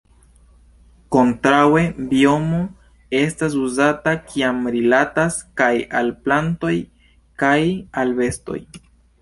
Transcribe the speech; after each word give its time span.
Kontraŭe 1.15 1.83
biomo 2.13 2.61
estas 3.19 3.57
uzata 3.67 4.15
kiam 4.31 4.65
rilatas 4.77 5.39
kaj 5.63 5.71
al 6.01 6.11
plantoj 6.25 6.75
kaj 7.45 7.57
al 8.03 8.17
bestoj. 8.23 8.61